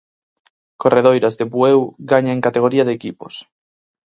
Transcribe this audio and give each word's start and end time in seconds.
Corredoiras 0.83 1.37
de 1.39 1.45
Bueu 1.53 1.79
gaña 2.11 2.33
en 2.35 2.43
Categoría 2.45 2.85
de 2.87 2.93
equipos. 2.99 3.33